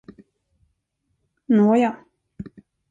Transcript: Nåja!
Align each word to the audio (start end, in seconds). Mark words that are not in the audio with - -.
Nåja! 1.57 1.95